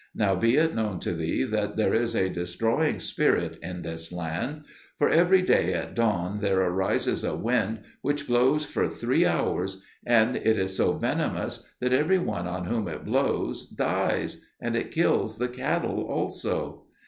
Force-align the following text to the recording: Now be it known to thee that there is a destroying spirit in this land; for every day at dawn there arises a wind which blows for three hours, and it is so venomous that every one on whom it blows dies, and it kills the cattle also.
Now 0.15 0.33
be 0.33 0.55
it 0.55 0.73
known 0.73 0.99
to 1.01 1.13
thee 1.13 1.43
that 1.43 1.77
there 1.77 1.93
is 1.93 2.15
a 2.15 2.27
destroying 2.27 2.99
spirit 2.99 3.59
in 3.61 3.83
this 3.83 4.11
land; 4.11 4.63
for 4.97 5.07
every 5.09 5.43
day 5.43 5.75
at 5.75 5.93
dawn 5.93 6.39
there 6.39 6.59
arises 6.59 7.23
a 7.23 7.35
wind 7.35 7.81
which 8.01 8.25
blows 8.25 8.65
for 8.65 8.89
three 8.89 9.27
hours, 9.27 9.83
and 10.03 10.35
it 10.35 10.57
is 10.57 10.75
so 10.75 10.93
venomous 10.93 11.69
that 11.81 11.93
every 11.93 12.17
one 12.17 12.47
on 12.47 12.65
whom 12.65 12.87
it 12.87 13.05
blows 13.05 13.67
dies, 13.69 14.43
and 14.59 14.75
it 14.75 14.89
kills 14.89 15.37
the 15.37 15.47
cattle 15.47 16.01
also. 16.01 16.85